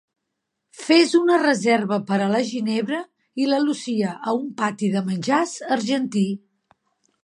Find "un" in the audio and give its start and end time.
4.43-4.51